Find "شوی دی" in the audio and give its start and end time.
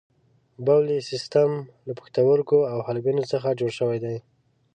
3.79-4.17